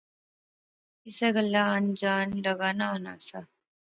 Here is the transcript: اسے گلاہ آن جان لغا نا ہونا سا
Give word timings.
اسے 1.07 1.27
گلاہ 1.35 1.69
آن 1.75 1.83
جان 1.99 2.27
لغا 2.45 2.69
نا 2.77 2.87
ہونا 2.91 3.13
سا 3.27 3.39